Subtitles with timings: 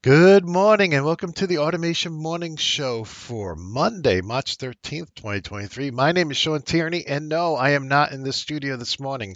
[0.00, 5.90] Good morning and welcome to the Automation Morning Show for Monday, March 13th, 2023.
[5.90, 9.34] My name is Shawn Tierney, and no, I am not in the studio this morning.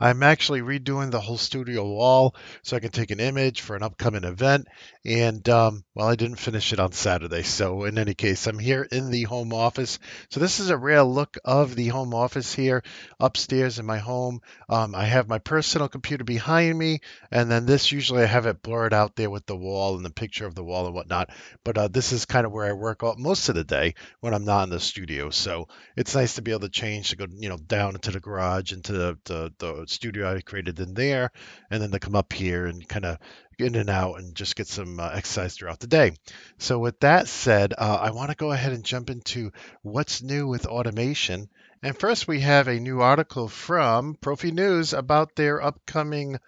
[0.00, 3.84] I'm actually redoing the whole studio wall so I can take an image for an
[3.84, 4.66] upcoming event.
[5.04, 7.44] And, um, well, I didn't finish it on Saturday.
[7.44, 10.00] So, in any case, I'm here in the home office.
[10.30, 12.82] So, this is a real look of the home office here
[13.20, 14.40] upstairs in my home.
[14.68, 18.62] Um, I have my personal computer behind me, and then this usually I have it
[18.62, 21.30] blurred out there with the wall and the picture of the wall and whatnot.
[21.64, 24.34] But uh, this is kind of where I work all, most of the day when
[24.34, 25.30] I'm not in the studio.
[25.30, 28.20] So it's nice to be able to change to go, you know, down into the
[28.20, 31.30] garage, into the, the, the studio I created in there,
[31.70, 33.18] and then to come up here and kind of
[33.58, 36.12] in and out and just get some uh, exercise throughout the day.
[36.58, 40.48] So with that said, uh, I want to go ahead and jump into what's new
[40.48, 41.48] with automation.
[41.82, 46.38] And first, we have a new article from Profi News about their upcoming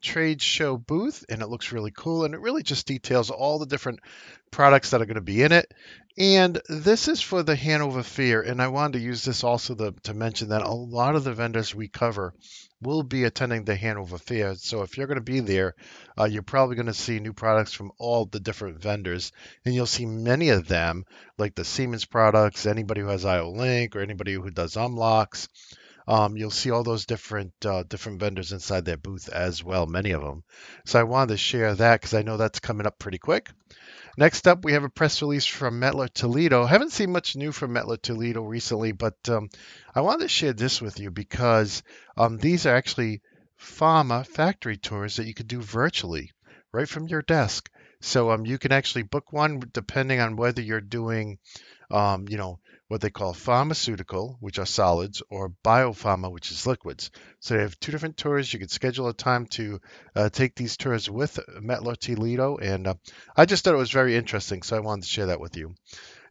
[0.00, 3.66] trade show booth and it looks really cool and it really just details all the
[3.66, 4.00] different
[4.50, 5.72] products that are going to be in it.
[6.16, 9.94] And this is for the hanover fair and i wanted to use this also to,
[10.04, 12.34] to mention that a lot of the vendors we cover
[12.80, 14.54] will be attending the hanover fair.
[14.54, 15.74] So if you're going to be there
[16.18, 19.32] uh, you're probably going to see new products from all the different vendors
[19.64, 21.04] and you'll see many of them
[21.36, 25.48] like the siemens products anybody who has iolink or anybody who does umlocks
[26.08, 30.12] um, you'll see all those different uh, different vendors inside their booth as well, many
[30.12, 30.42] of them.
[30.86, 33.50] So I wanted to share that because I know that's coming up pretty quick.
[34.16, 36.64] Next up, we have a press release from Mettler Toledo.
[36.64, 39.50] Haven't seen much new from Mettler Toledo recently, but um,
[39.94, 41.82] I wanted to share this with you because
[42.16, 43.20] um, these are actually
[43.60, 46.32] pharma factory tours that you could do virtually
[46.72, 47.70] right from your desk.
[48.00, 51.38] So um, you can actually book one depending on whether you're doing,
[51.90, 57.10] um, you know, what they call pharmaceutical, which are solids, or biopharma, which is liquids.
[57.40, 58.52] So they have two different tours.
[58.52, 59.80] You can schedule a time to
[60.16, 62.94] uh, take these tours with Mettler Toledo, and uh,
[63.36, 65.74] I just thought it was very interesting, so I wanted to share that with you.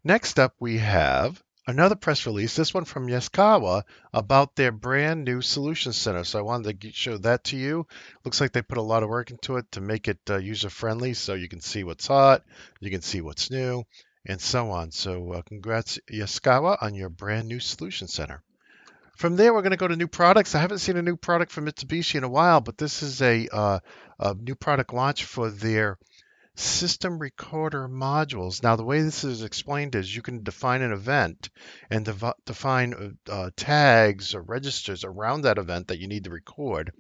[0.04, 3.84] Next up, we have another press release, this one from Yaskawa,
[4.14, 6.24] about their brand new solution center.
[6.24, 7.86] So I wanted to show that to you.
[8.24, 10.70] Looks like they put a lot of work into it to make it uh, user
[10.70, 12.44] friendly so you can see what's hot,
[12.80, 13.84] you can see what's new,
[14.26, 14.92] and so on.
[14.92, 18.42] So uh, congrats Yaskawa on your brand new solution center.
[19.18, 20.54] From there, we're going to go to new products.
[20.54, 23.48] I haven't seen a new product from Mitsubishi in a while, but this is a,
[23.52, 23.80] uh,
[24.20, 25.98] a new product launch for their
[26.60, 28.64] system recorder modules.
[28.64, 31.50] Now, the way this is explained is you can define an event
[31.90, 32.06] and
[32.46, 36.92] define uh, tags or registers around that event that you need to record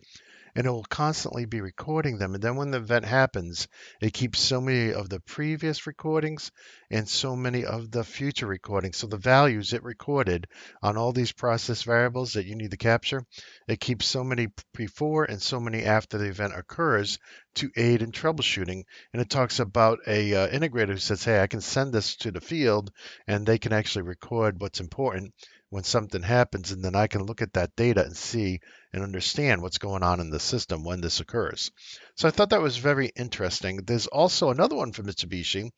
[0.57, 2.33] and it will constantly be recording them.
[2.33, 3.67] And then when the event happens,
[4.01, 6.51] it keeps so many of the previous recordings
[6.89, 8.97] and so many of the future recordings.
[8.97, 10.47] So the values it recorded
[10.81, 13.23] on all these process variables that you need to capture,
[13.67, 17.19] it keeps so many before and so many after the event occurs
[17.57, 18.83] to aid in troubleshooting.
[19.13, 22.31] And it talks about a uh, integrator who says, "Hey, I can send this to
[22.31, 22.91] the field,
[23.27, 25.33] and they can actually record what's important."
[25.69, 28.59] When something happens, and then I can look at that data and see
[28.93, 31.71] and understand what's going on in the system when this occurs.
[32.15, 33.77] So I thought that was very interesting.
[33.77, 35.71] There's also another one from Mitsubishi,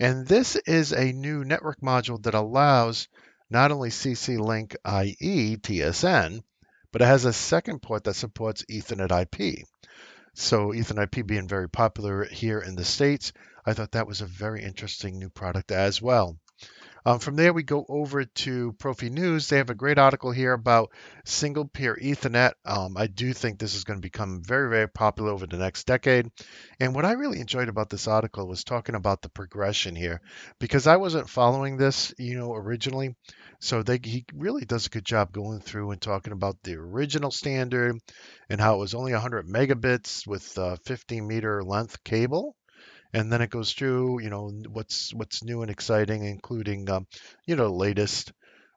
[0.00, 3.08] and this is a new network module that allows
[3.50, 6.42] not only CC Link IE TSN,
[6.92, 9.66] but it has a second port that supports Ethernet IP.
[10.34, 13.32] So Ethernet IP being very popular here in the States,
[13.66, 16.38] I thought that was a very interesting new product as well.
[17.06, 19.48] Um, from there, we go over to Profi News.
[19.48, 20.90] They have a great article here about
[21.24, 22.54] single pair Ethernet.
[22.64, 25.86] Um, I do think this is going to become very, very popular over the next
[25.86, 26.28] decade.
[26.80, 30.20] And what I really enjoyed about this article was talking about the progression here,
[30.58, 33.14] because I wasn't following this, you know, originally.
[33.60, 37.30] So they, he really does a good job going through and talking about the original
[37.30, 38.00] standard
[38.50, 42.56] and how it was only 100 megabits with 15 meter length cable
[43.16, 47.06] and then it goes through you know what's what's new and exciting including um,
[47.46, 48.32] you know latest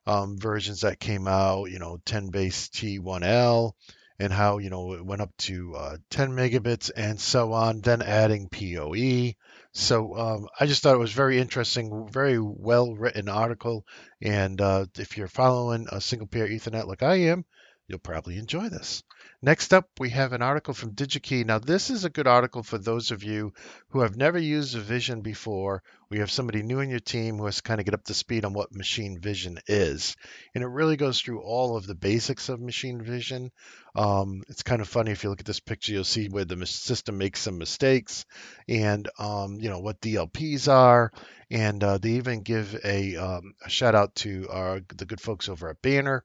[0.06, 3.72] um, versions that came out you know 10 base t1l
[4.18, 8.00] and how you know it went up to uh, 10 megabits and so on then
[8.00, 9.32] adding poe
[9.72, 13.84] so um, i just thought it was very interesting very well written article
[14.22, 17.44] and uh, if you're following a single pair ethernet like i am
[17.88, 19.02] you'll probably enjoy this
[19.42, 21.46] Next up, we have an article from DigiKey.
[21.46, 23.54] Now, this is a good article for those of you
[23.88, 25.82] who have never used vision before.
[26.10, 28.12] We have somebody new in your team who has to kind of get up to
[28.12, 30.14] speed on what machine vision is.
[30.54, 33.50] And it really goes through all of the basics of machine vision.
[33.96, 36.66] Um, it's kind of funny if you look at this picture, you'll see where the
[36.66, 38.26] system makes some mistakes
[38.68, 41.12] and, um, you know, what DLPs are.
[41.50, 45.48] And uh, they even give a, um, a shout out to our, the good folks
[45.48, 46.24] over at Banner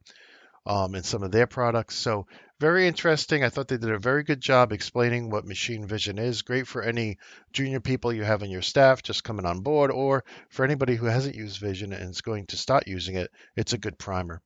[0.66, 1.96] um, in some of their products.
[1.96, 2.28] So
[2.60, 3.44] very interesting.
[3.44, 6.42] I thought they did a very good job explaining what machine vision is.
[6.42, 7.18] Great for any
[7.52, 11.06] junior people you have in your staff just coming on board, or for anybody who
[11.06, 13.30] hasn't used vision and is going to start using it.
[13.56, 14.42] It's a good primer.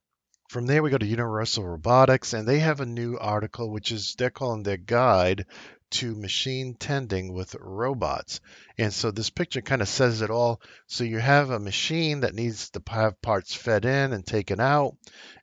[0.50, 4.16] From there, we go to Universal Robotics, and they have a new article, which is
[4.18, 5.46] they're calling their guide
[5.92, 8.42] to machine tending with robots.
[8.78, 10.62] And so this picture kind of says it all.
[10.88, 14.96] So you have a machine that needs to have parts fed in and taken out,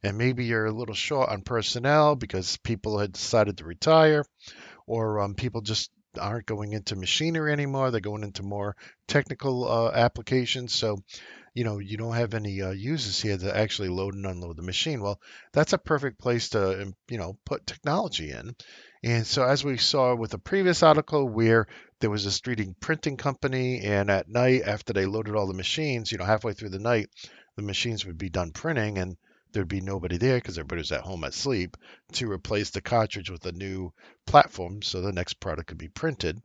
[0.03, 4.25] and maybe you're a little short on personnel because people had decided to retire,
[4.87, 7.91] or um, people just aren't going into machinery anymore.
[7.91, 8.77] They're going into more
[9.07, 10.75] technical uh, applications.
[10.75, 11.03] So
[11.57, 14.63] you know, you don't have any uh, users here to actually load and unload the
[14.63, 15.01] machine.
[15.01, 15.19] Well,
[15.55, 18.55] that's a perfect place to, um, you know, put technology in.
[19.07, 21.69] And so, as we saw with the previous article, where
[22.01, 26.11] there was this 3D printing company, and at night, after they loaded all the machines,
[26.11, 27.09] you know, halfway through the night,
[27.55, 29.17] the machines would be done printing, and
[29.53, 31.77] there'd be nobody there because everybody was at home asleep
[32.15, 33.93] to replace the cartridge with a new
[34.27, 36.43] platform so the next product could be printed.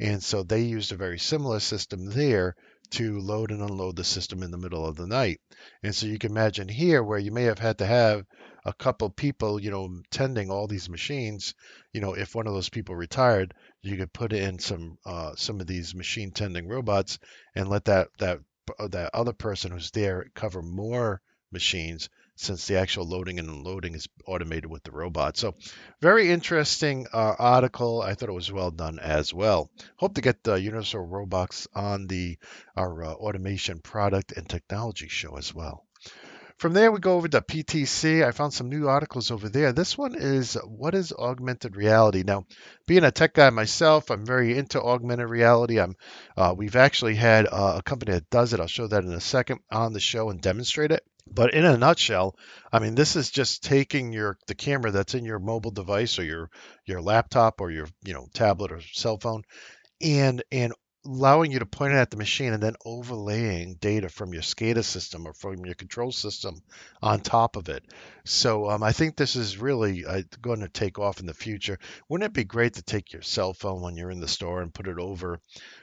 [0.00, 2.56] And so they used a very similar system there
[2.90, 5.40] to load and unload the system in the middle of the night.
[5.84, 8.24] And so you can imagine here where you may have had to have
[8.64, 11.54] a couple people, you know, tending all these machines.
[11.92, 15.60] You know, if one of those people retired, you could put in some uh, some
[15.60, 17.18] of these machine tending robots
[17.54, 18.40] and let that that
[18.78, 21.20] uh, that other person who's there cover more
[21.50, 25.36] machines since the actual loading and unloading is automated with the robot.
[25.36, 25.54] So,
[26.00, 28.00] very interesting uh, article.
[28.00, 29.70] I thought it was well done as well.
[29.96, 32.38] Hope to get the Universal Robots on the
[32.76, 35.84] our uh, automation product and technology show as well.
[36.62, 38.24] From there, we go over to PTC.
[38.24, 39.72] I found some new articles over there.
[39.72, 42.22] This one is What is Augmented Reality?
[42.24, 42.46] Now,
[42.86, 45.80] being a tech guy myself, I'm very into augmented reality.
[45.80, 45.96] I'm,
[46.36, 48.60] uh, we've actually had uh, a company that does it.
[48.60, 51.04] I'll show that in a second on the show and demonstrate it.
[51.26, 52.36] But in a nutshell,
[52.72, 56.24] I mean, this is just taking your the camera that's in your mobile device or
[56.24, 56.48] your
[56.86, 59.42] your laptop or your you know tablet or cell phone,
[60.00, 60.74] and and
[61.04, 64.84] allowing you to point it at the machine and then overlaying data from your SCADA
[64.84, 66.62] system or from your control system
[67.02, 67.84] on top of it.
[68.24, 71.78] So um, I think this is really uh, going to take off in the future.
[72.08, 74.72] Wouldn't it be great to take your cell phone when you're in the store and
[74.72, 75.40] put it over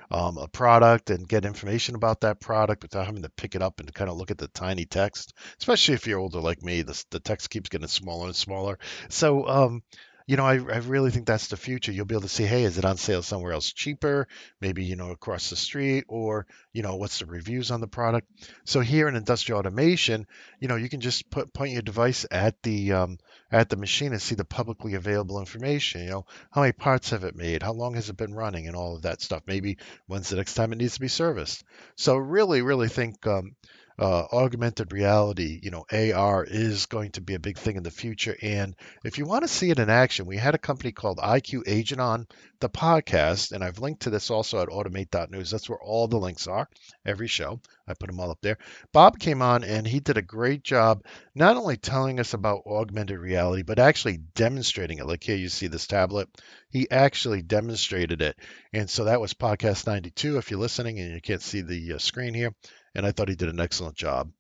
[0.09, 3.79] um, a product and get information about that product without having to pick it up
[3.79, 5.33] and kind of look at the tiny text?
[5.59, 8.79] Especially if you're older like me, the, the text keeps getting smaller and smaller.
[9.09, 9.83] So um,
[10.29, 11.91] you know, I, I really think that's the future.
[11.91, 14.27] You'll be able to see, hey, is it on sale somewhere else cheaper?
[14.61, 18.27] Maybe, you know, across the street, or, you know, what's the reviews on the product?
[18.63, 20.27] So here in industrial automation,
[20.59, 23.17] you know, you can just put point your device at the um,
[23.51, 26.03] at the machine and see the publicly available information.
[26.03, 27.63] You know, how many parts have it made?
[27.63, 28.67] How long has it been running?
[28.67, 29.41] And all of that stuff.
[29.47, 31.63] Maybe when's the next time it needs to be serviced?
[31.95, 33.55] So really, really think um,
[33.99, 37.91] uh, augmented reality, you know, AR is going to be a big thing in the
[37.91, 38.35] future.
[38.41, 41.99] And if you want to see it in action, we had a company called iQagent
[41.99, 42.25] on
[42.61, 45.51] the podcast, and I've linked to this also at automate.news.
[45.51, 46.69] That's where all the links are,
[47.05, 47.59] every show.
[47.87, 48.57] I put them all up there.
[48.93, 51.03] Bob came on and he did a great job
[51.33, 55.07] not only telling us about augmented reality, but actually demonstrating it.
[55.07, 56.29] Like here, you see this tablet.
[56.69, 58.37] He actually demonstrated it.
[58.73, 60.37] And so that was podcast 92.
[60.37, 62.53] If you're listening and you can't see the uh, screen here,
[62.95, 64.31] and I thought he did an excellent job.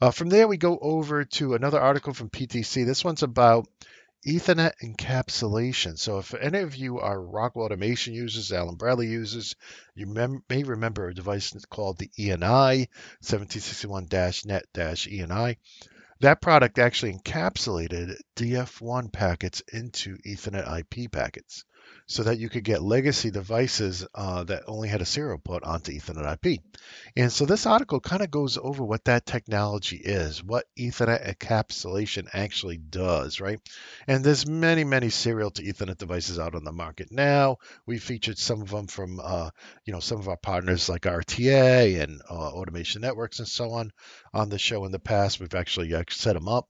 [0.00, 2.84] Uh, from there, we go over to another article from PTC.
[2.84, 3.68] This one's about
[4.26, 5.96] Ethernet encapsulation.
[5.98, 9.54] So, if any of you are Rockwell Automation users, Allen Bradley users,
[9.94, 12.88] you mem- may remember a device called the ENI
[13.22, 15.56] 1761-NET-ENI.
[16.20, 21.64] That product actually encapsulated DF1 packets into Ethernet IP packets
[22.06, 25.92] so that you could get legacy devices uh, that only had a serial port onto
[25.92, 26.60] Ethernet IP.
[27.16, 32.28] And so this article kind of goes over what that technology is, what Ethernet encapsulation
[32.32, 33.60] actually does, right?
[34.06, 37.58] And there's many, many serial to Ethernet devices out on the market now.
[37.86, 39.50] We featured some of them from, uh,
[39.84, 43.92] you know, some of our partners like RTA and uh, Automation Networks and so on
[44.32, 45.40] on the show in the past.
[45.40, 46.68] We've actually uh, set them up,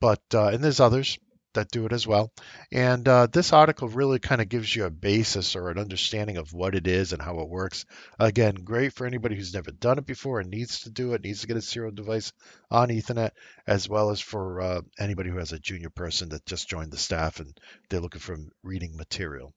[0.00, 1.18] but uh, and there's others
[1.54, 2.32] that do it as well.
[2.70, 6.52] And uh, this article really kind of gives you a basis or an understanding of
[6.52, 7.84] what it is and how it works.
[8.18, 11.42] Again, great for anybody who's never done it before and needs to do it, needs
[11.42, 12.32] to get a serial device
[12.70, 13.30] on Ethernet,
[13.66, 16.98] as well as for uh, anybody who has a junior person that just joined the
[16.98, 19.52] staff and they're looking for reading material.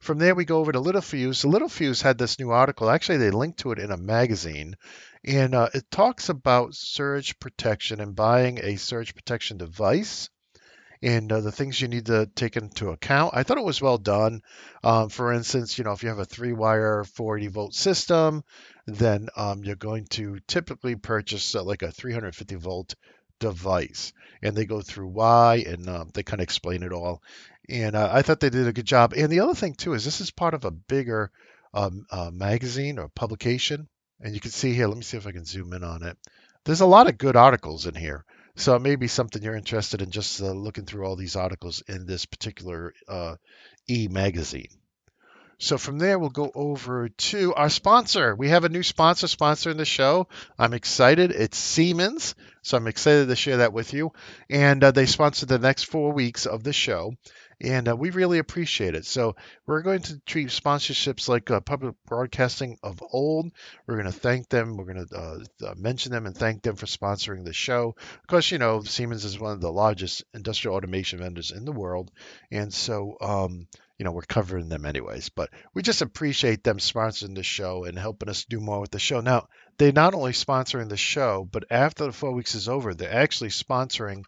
[0.00, 1.44] From there, we go over to Littelfuse.
[1.44, 2.90] Littelfuse had this new article.
[2.90, 4.76] Actually, they linked to it in a magazine,
[5.24, 10.28] and uh, it talks about surge protection and buying a surge protection device
[11.02, 13.34] and uh, the things you need to take into account.
[13.34, 14.42] I thought it was well done.
[14.82, 18.44] Um, for instance, you know, if you have a three wire 480 volt system,
[18.86, 22.94] then um, you're going to typically purchase uh, like a 350 volt
[23.38, 24.12] device.
[24.42, 27.22] And they go through why and uh, they kind of explain it all.
[27.68, 29.12] And uh, I thought they did a good job.
[29.16, 31.30] And the other thing, too, is this is part of a bigger
[31.74, 33.88] um, uh, magazine or publication.
[34.20, 36.16] And you can see here, let me see if I can zoom in on it.
[36.64, 38.24] There's a lot of good articles in here.
[38.56, 41.82] So it may be something you're interested in just uh, looking through all these articles
[41.88, 43.36] in this particular uh,
[43.88, 44.68] e magazine.
[45.58, 48.34] So from there, we'll go over to our sponsor.
[48.34, 50.28] We have a new sponsor sponsoring the show.
[50.58, 51.30] I'm excited.
[51.30, 52.34] It's Siemens.
[52.62, 54.12] So I'm excited to share that with you.
[54.50, 57.12] And uh, they sponsor the next four weeks of the show
[57.60, 59.06] and uh, we really appreciate it.
[59.06, 59.36] So
[59.66, 63.50] we're going to treat sponsorships like uh, public broadcasting of old.
[63.86, 64.76] We're going to thank them.
[64.76, 67.94] We're going to uh, uh, mention them and thank them for sponsoring the show.
[67.98, 71.72] Of course, you know Siemens is one of the largest industrial automation vendors in the
[71.72, 72.10] world,
[72.50, 73.66] and so um,
[73.98, 75.28] you know we're covering them anyways.
[75.30, 78.98] But we just appreciate them sponsoring the show and helping us do more with the
[78.98, 79.20] show.
[79.20, 79.48] Now
[79.78, 83.50] they're not only sponsoring the show, but after the four weeks is over, they're actually
[83.50, 84.24] sponsoring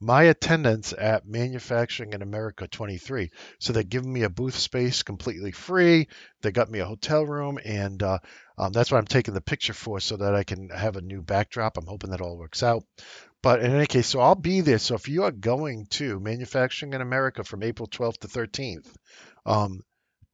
[0.00, 3.30] my attendance at Manufacturing in America 23.
[3.60, 6.08] So they're giving me a booth space completely free.
[6.40, 8.18] They got me a hotel room, and uh,
[8.58, 11.22] um, that's what I'm taking the picture for so that I can have a new
[11.22, 11.76] backdrop.
[11.76, 12.84] I'm hoping that all works out.
[13.42, 14.78] But in any case, so I'll be there.
[14.78, 18.86] So if you are going to Manufacturing in America from April 12th to 13th,
[19.46, 19.82] um,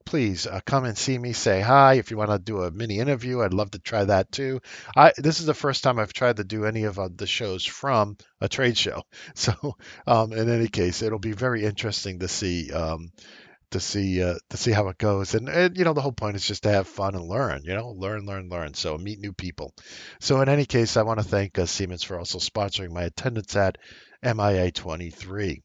[0.08, 1.34] please uh, come and see me.
[1.34, 1.94] Say hi.
[1.94, 4.60] If you want to do a mini interview, I'd love to try that too.
[4.96, 7.66] I this is the first time I've tried to do any of uh, the shows
[7.66, 9.02] from a trade show.
[9.34, 9.52] So
[10.06, 12.72] um, in any case, it'll be very interesting to see.
[12.72, 13.12] Um,
[13.70, 16.36] to see uh, to see how it goes and, and, you know the whole point
[16.36, 19.34] is just to have fun and learn you know learn learn learn so meet new
[19.34, 19.74] people
[20.20, 23.54] so in any case i want to thank uh, siemens for also sponsoring my attendance
[23.56, 23.76] at
[24.22, 25.62] mia 23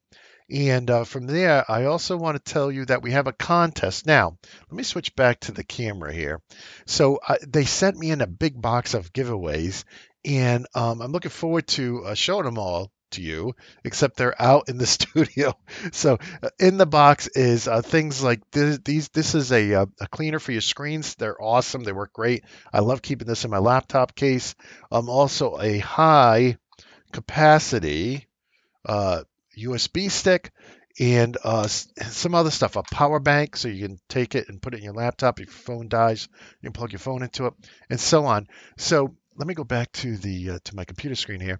[0.50, 4.06] and uh, from there, I also want to tell you that we have a contest.
[4.06, 4.38] Now,
[4.70, 6.42] let me switch back to the camera here.
[6.86, 9.84] So uh, they sent me in a big box of giveaways,
[10.26, 14.70] and um, I'm looking forward to uh, showing them all to you, except they're out
[14.70, 15.58] in the studio.
[15.92, 19.10] So uh, in the box is uh, things like this, these.
[19.10, 21.16] This is a, uh, a cleaner for your screens.
[21.16, 21.84] They're awesome.
[21.84, 22.44] They work great.
[22.72, 24.56] I love keeping this in my laptop case.
[24.92, 26.58] Um, also a high
[27.12, 28.28] capacity
[28.86, 29.24] uh,
[29.58, 30.52] USB stick,
[31.00, 34.74] and uh, some other stuff, a power bank, so you can take it and put
[34.74, 35.40] it in your laptop.
[35.40, 36.28] If your phone dies,
[36.62, 37.54] you can plug your phone into it,
[37.90, 38.48] and so on.
[38.78, 41.60] So let me go back to the uh, to my computer screen here.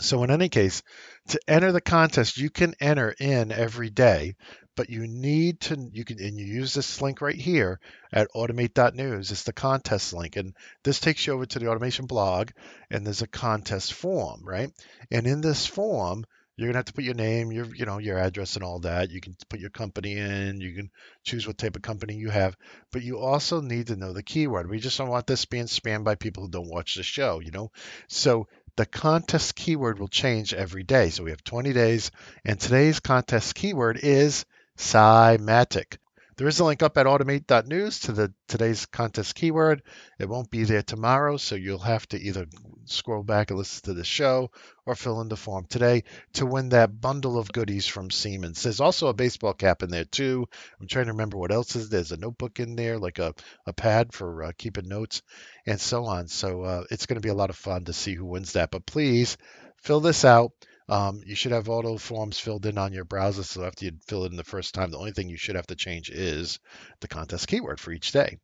[0.00, 0.82] So in any case,
[1.28, 4.36] to enter the contest, you can enter in every day,
[4.74, 7.78] but you need to you can and you use this link right here
[8.12, 9.30] at automate.news.
[9.30, 12.50] It's the contest link, and this takes you over to the automation blog,
[12.90, 14.72] and there's a contest form, right?
[15.10, 16.24] And in this form,
[16.56, 19.10] you're gonna have to put your name, your you know your address and all that.
[19.10, 20.60] You can put your company in.
[20.60, 20.90] You can
[21.24, 22.56] choose what type of company you have,
[22.92, 24.68] but you also need to know the keyword.
[24.68, 27.40] We just don't want this being spammed by people who don't watch the show.
[27.40, 27.70] You know,
[28.08, 31.10] so the contest keyword will change every day.
[31.10, 32.10] So we have 20 days,
[32.44, 34.44] and today's contest keyword is
[34.76, 35.98] SIMATIC.
[36.36, 39.82] There is a link up at automate.news to the today's contest keyword.
[40.18, 42.46] It won't be there tomorrow, so you'll have to either
[42.86, 44.50] scroll back and listen to the show
[44.86, 48.62] or fill in the form today to win that bundle of goodies from Siemens.
[48.62, 50.46] There's also a baseball cap in there too.
[50.80, 51.90] I'm trying to remember what else is.
[51.90, 53.34] There's a notebook in there, like a,
[53.66, 55.22] a pad for uh, keeping notes
[55.66, 56.28] and so on.
[56.28, 58.70] So uh, it's going to be a lot of fun to see who wins that.
[58.70, 59.36] But please
[59.82, 60.52] fill this out.
[60.88, 63.42] Um, you should have auto forms filled in on your browser.
[63.42, 65.66] So after you fill it in the first time, the only thing you should have
[65.68, 66.58] to change is
[67.00, 68.38] the contest keyword for each day.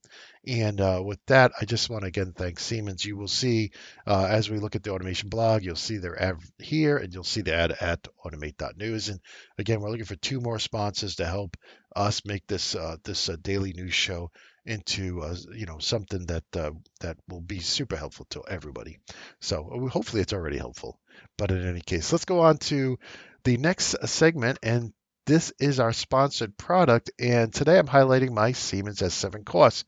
[0.46, 3.04] And uh, with that, I just want to again thank Siemens.
[3.04, 3.72] You will see
[4.06, 7.24] uh, as we look at the automation blog, you'll see their ad here and you'll
[7.24, 9.08] see the ad at automate.news.
[9.08, 9.20] And
[9.58, 11.56] again, we're looking for two more sponsors to help
[11.94, 14.30] us make this uh, this uh, daily news show
[14.64, 18.98] into uh, you know something that uh, that will be super helpful to everybody.
[19.40, 20.98] So hopefully it's already helpful.
[21.36, 22.98] But in any case, let's go on to
[23.44, 24.58] the next segment.
[24.62, 24.92] And
[25.26, 27.10] this is our sponsored product.
[27.18, 29.84] And today I'm highlighting my Siemens S7 course.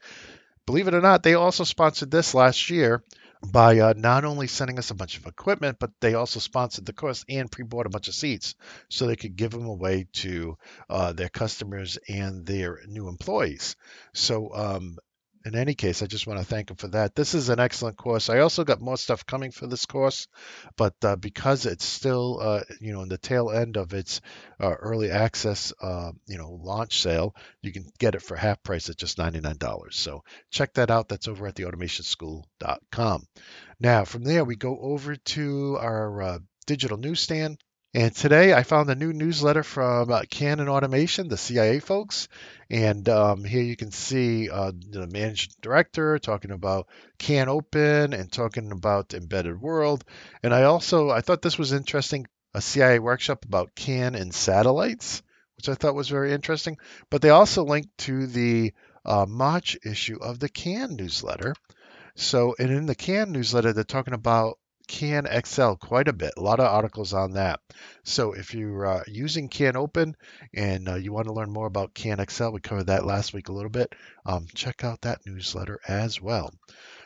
[0.67, 3.03] Believe it or not, they also sponsored this last year
[3.43, 6.93] by uh, not only sending us a bunch of equipment, but they also sponsored the
[6.93, 8.55] course and pre-bought a bunch of seats
[8.89, 10.57] so they could give them away to
[10.89, 13.77] uh, their customers and their new employees.
[14.13, 14.99] So um,
[15.45, 17.15] in any case, I just want to thank him for that.
[17.15, 18.29] This is an excellent course.
[18.29, 20.29] I also got more stuff coming for this course,
[20.77, 24.21] but uh, because it's still, uh, you know, in the tail end of its
[24.61, 28.91] uh, early access, uh, you know, launch sale, you can get it for half price
[28.91, 29.93] at just $99.
[29.95, 31.09] So check that out.
[31.09, 33.27] That's over at theautomationschool.com.
[33.81, 37.59] Now, from there, we go over to our uh, digital newsstand.
[37.93, 42.29] And today I found a new newsletter from uh, CAN in Automation, the CIA folks.
[42.71, 46.87] And um, here you can see uh, the managing director talking about
[47.19, 50.05] CANopen and talking about Embedded World.
[50.45, 55.23] And I also I thought this was interesting, a CIA workshop about CAN and satellites,
[55.57, 56.79] which I thought was very interesting.
[57.11, 58.73] But they also linked to the
[59.05, 61.57] uh, March issue of the CAN newsletter.
[62.15, 64.59] So, and in the CAN newsletter, they're talking about
[64.91, 66.35] CAN XL quite a bit.
[66.37, 67.61] A lot of articles on that.
[68.03, 70.15] So if you're uh, using CANopen
[70.53, 73.49] and uh, you want to learn more about CAN XL we covered that last week
[73.49, 73.95] a little bit.
[74.27, 76.53] Um, check out that newsletter as well.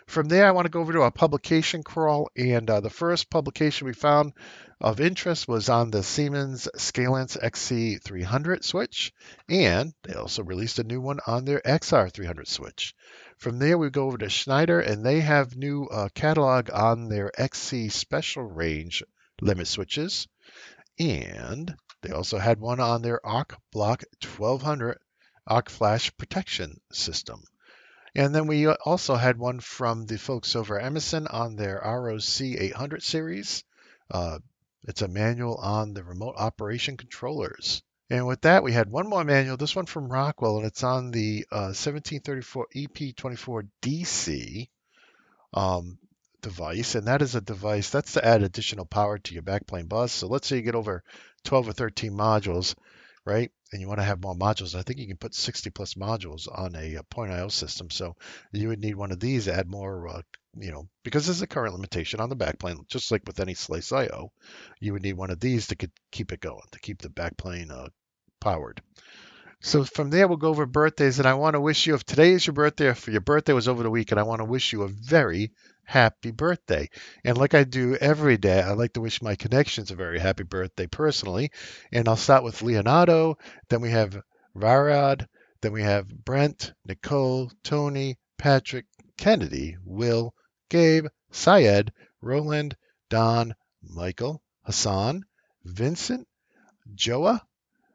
[0.06, 3.30] From there, I want to go over to our publication crawl, and uh, the first
[3.30, 4.34] publication we found
[4.80, 9.12] of interest was on the Siemens Scalance XC300 switch,
[9.48, 12.94] and they also released a new one on their XR300 switch.
[13.38, 17.30] From there, we go over to Schneider, and they have new uh, catalog on their
[17.40, 19.02] XC Special Range
[19.40, 20.28] limit switches,
[20.98, 24.98] and they also had one on their Arc Block 1200
[25.46, 27.42] Arc Flash Protection System.
[28.14, 33.02] And then we also had one from the folks over Emerson on their ROC 800
[33.02, 33.64] series.
[34.10, 34.38] Uh,
[34.86, 37.82] it's a manual on the remote operation controllers.
[38.10, 41.10] And with that, we had one more manual, this one from Rockwell, and it's on
[41.10, 44.68] the uh, 1734 EP24DC
[45.54, 45.98] um,
[46.42, 46.94] device.
[46.94, 50.12] And that is a device that's to add additional power to your backplane bus.
[50.12, 51.02] So let's say you get over
[51.44, 52.76] 12 or 13 modules
[53.26, 53.50] right?
[53.72, 54.74] And you want to have more modules.
[54.74, 57.90] I think you can put 60 plus modules on a, a point IO system.
[57.90, 58.16] So
[58.52, 60.22] you would need one of these add more, uh,
[60.58, 63.92] you know, because there's a current limitation on the backplane, just like with any slice
[63.92, 64.30] IO,
[64.80, 67.88] you would need one of these to keep it going, to keep the backplane uh,
[68.40, 68.82] powered.
[69.60, 71.18] So from there, we'll go over birthdays.
[71.18, 73.66] And I want to wish you, if today is your birthday, if your birthday was
[73.66, 75.52] over the week, and I want to wish you a very
[75.84, 76.88] happy birthday.
[77.24, 80.44] And like I do every day, I like to wish my connections a very happy
[80.44, 81.50] birthday personally.
[81.92, 83.36] And I'll start with Leonardo,
[83.68, 84.20] then we have
[84.56, 85.26] Varad,
[85.60, 88.86] then we have Brent, Nicole, Tony, Patrick,
[89.16, 90.34] Kennedy, Will,
[90.68, 92.76] Gabe, Syed, Roland,
[93.10, 95.24] Don, Michael, Hassan,
[95.64, 96.26] Vincent,
[96.94, 97.42] Joa,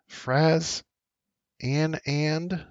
[0.07, 0.83] Fraz,
[1.61, 2.65] Ann and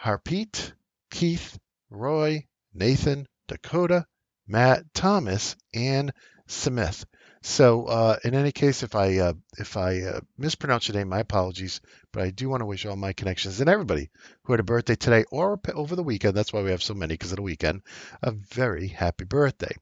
[0.00, 0.72] Harpreet,
[1.10, 1.58] Keith,
[1.90, 4.06] Roy, Nathan, Dakota,
[4.46, 6.12] Matt, Thomas, and
[6.46, 7.04] Smith.
[7.44, 11.18] So, uh, in any case, if I uh, if I uh, mispronounce your name, my
[11.18, 11.80] apologies.
[12.12, 14.10] But I do want to wish all my connections and everybody
[14.44, 16.34] who had a birthday today or over the weekend.
[16.34, 17.82] That's why we have so many because of the weekend.
[18.22, 19.74] A very happy birthday.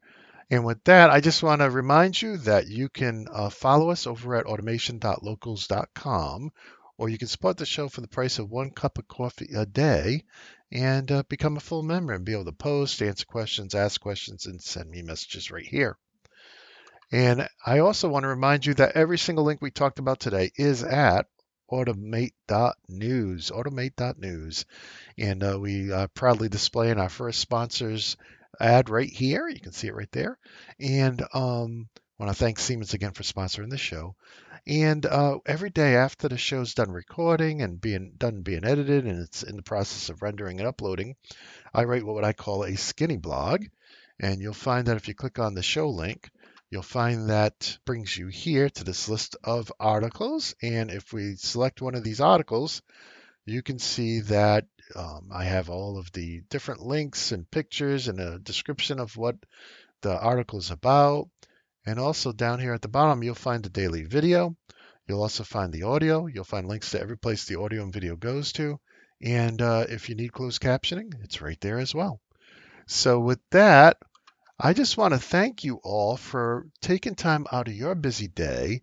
[0.48, 4.06] And with that, I just want to remind you that you can uh, follow us
[4.06, 6.52] over at automation.locals.com
[7.00, 9.64] or you can support the show for the price of one cup of coffee a
[9.64, 10.22] day
[10.70, 14.44] and uh, become a full member and be able to post, answer questions, ask questions,
[14.44, 15.96] and send me messages right here.
[17.10, 20.50] And I also want to remind you that every single link we talked about today
[20.56, 21.24] is at
[21.72, 24.66] automate.news, automate.news.
[25.16, 28.18] And uh, we uh, proudly display in our first sponsors
[28.60, 29.48] ad right here.
[29.48, 30.38] You can see it right there.
[30.78, 31.88] And um,
[32.20, 34.14] I want to thank Siemens again for sponsoring the show.
[34.66, 39.22] And uh, every day after the show's done recording and being done being edited and
[39.22, 41.16] it's in the process of rendering and uploading,
[41.72, 43.64] I write what I call a skinny blog.
[44.20, 46.28] And you'll find that if you click on the show link,
[46.68, 50.54] you'll find that brings you here to this list of articles.
[50.60, 52.82] And if we select one of these articles,
[53.46, 58.20] you can see that um, I have all of the different links and pictures and
[58.20, 59.36] a description of what
[60.02, 61.30] the article is about.
[61.90, 64.56] And also down here at the bottom, you'll find the daily video.
[65.08, 66.26] You'll also find the audio.
[66.26, 68.78] You'll find links to every place the audio and video goes to.
[69.20, 72.20] And uh, if you need closed captioning, it's right there as well.
[72.86, 73.96] So with that,
[74.56, 78.82] I just want to thank you all for taking time out of your busy day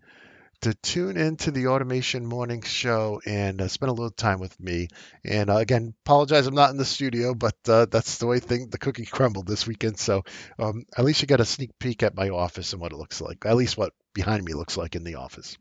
[0.61, 4.87] to tune into the Automation Morning Show and uh, spend a little time with me.
[5.23, 8.69] And uh, again, apologize I'm not in the studio, but uh, that's the way thing
[8.69, 9.99] the cookie crumbled this weekend.
[9.99, 10.23] So
[10.57, 13.21] um, at least you got a sneak peek at my office and what it looks
[13.21, 13.45] like.
[13.45, 15.57] At least what behind me looks like in the office.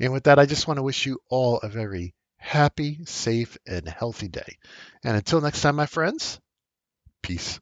[0.00, 3.88] And with that, I just want to wish you all a very happy, safe, and
[3.88, 4.58] healthy day.
[5.04, 6.40] And until next time, my friends,
[7.22, 7.60] peace.